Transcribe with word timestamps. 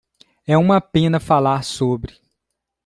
É 0.47 0.57
uma 0.57 0.81
pena 0.81 1.19
falar 1.19 1.61
sobre 1.63 2.19